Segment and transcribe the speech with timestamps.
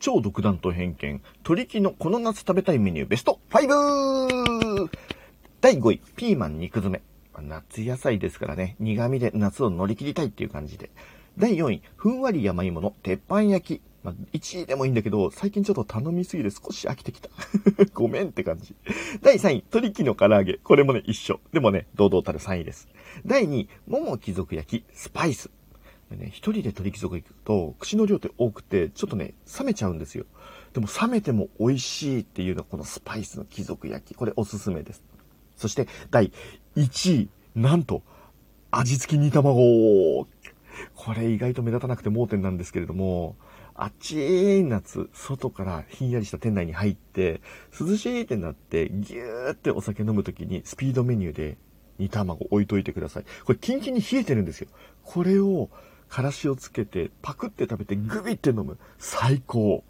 [0.00, 4.88] 超独断と偏見、鳥木のこの夏食べたいメニューベスト 5!
[5.60, 7.02] 第5位、ピーマン肉詰め。
[7.46, 10.90] 夏野菜ですからね、苦味で夏を乗り切りたいっていう感じで。
[11.36, 13.82] 第4位、ふんわり山芋の鉄板焼き。
[14.02, 17.28] まあ、1位でもいいんだけど、最近ちょっと頼みすぎて少し飽きてきた。
[17.92, 18.74] ごめんって感じ。
[19.20, 20.54] 第3位、鳥木の唐揚げ。
[20.54, 21.40] これもね、一緒。
[21.52, 22.88] でもね、堂々たる3位です。
[23.26, 25.50] 第2位、桃貴族焼き、スパイス。
[26.16, 30.24] ね、一人で鳥貴族行くと、口の量って多くて、ちょっとね、冷めちゃうんですよ。
[30.72, 34.16] でも冷めても美味しいっていうのはこのスパイスの貴族焼き。
[34.16, 35.02] これおすすめです。
[35.56, 36.32] そして第
[36.76, 38.02] 1位、なんと、
[38.70, 40.26] 味付き煮卵。
[40.94, 43.36] これ意外と目立たなくて盲点なんですけれども、
[43.74, 47.40] 暑い夏、外からひんやりした店内に入って、
[47.78, 51.56] 涼しいってなって、ぎゅーってお酒飲むときにスピードメニューで
[51.98, 53.24] 煮卵置いといてください。
[53.44, 54.68] これキンキンに冷えてるんですよ。
[55.02, 55.70] これを、
[56.10, 58.78] からしをつけて、パクって食べてグビって飲む。
[58.98, 59.84] 最高。